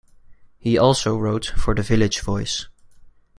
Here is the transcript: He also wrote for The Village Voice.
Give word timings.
He 0.57 0.79
also 0.79 1.15
wrote 1.15 1.45
for 1.55 1.75
The 1.75 1.83
Village 1.83 2.21
Voice. 2.21 2.65